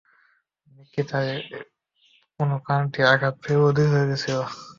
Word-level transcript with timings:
Mickey 0.71 1.01
তার 1.09 1.27
কোন 2.35 2.49
কানটি 2.67 2.99
আঘাত 3.11 3.35
পেয়ে 3.41 3.59
বধির 3.61 3.87
হয়ে 3.91 4.07
গিয়েছিল? 4.09 4.37